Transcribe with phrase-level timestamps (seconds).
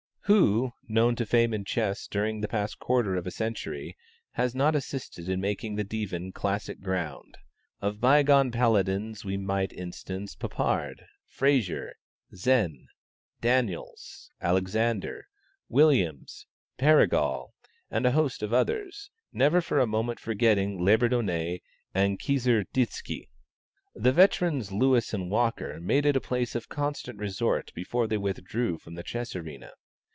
[0.25, 3.97] Who, known to fame in chess during the past quarter of a century,
[4.33, 7.37] has not assisted in making the Divan classic ground?
[7.81, 11.95] Of bygone palladins we might instance Popard, Fraser,
[12.33, 12.87] Zenn,
[13.41, 15.27] Daniels, Alexander,
[15.67, 16.45] Williams,
[16.79, 17.49] Perigal,
[17.89, 21.59] and a host of others, never for a moment forgetting Labourdonnais
[21.93, 23.27] and Kieseritzky.
[23.93, 28.77] The veterans Lewis and Walker made it a place of constant resort before they withdrew
[28.77, 29.71] from the chess arena.